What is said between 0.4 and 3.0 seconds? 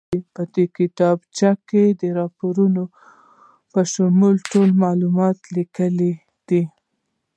دې کتابچه کې د پورونو